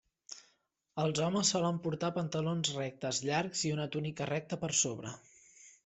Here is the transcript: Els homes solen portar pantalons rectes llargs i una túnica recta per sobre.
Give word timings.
Els 1.03 1.21
homes 1.25 1.51
solen 1.55 1.77
portar 1.85 2.11
pantalons 2.17 2.73
rectes 2.79 3.23
llargs 3.29 3.65
i 3.71 3.75
una 3.79 3.89
túnica 3.97 4.33
recta 4.35 4.61
per 4.65 4.73
sobre. 4.85 5.19